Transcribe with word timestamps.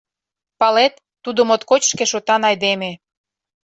Палет, 0.59 0.93
тудо 1.23 1.41
моткоч 1.49 1.81
шкешотан 1.91 2.41
айдеме. 2.49 2.91